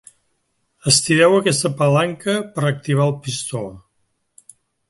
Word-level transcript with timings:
Estireu 0.91 1.35
aquesta 1.41 1.71
palanca 1.83 2.37
per 2.57 2.67
activar 2.73 3.09
el 3.09 3.15
pistó. 3.27 3.65